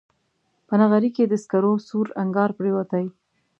په 0.67 0.73
نغري 0.81 1.09
کې 1.15 1.23
د 1.27 1.33
سکرو 1.43 1.73
سور 1.87 2.07
انګار 2.21 2.49
پرېوتی 2.57 3.05